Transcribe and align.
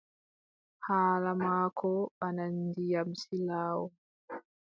Haala 0.85 1.31
maako 1.43 1.91
bana 2.19 2.43
ndiyam 2.57 3.09
silaawo. 3.21 3.87